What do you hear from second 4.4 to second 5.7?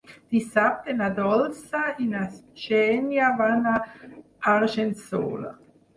Argençola.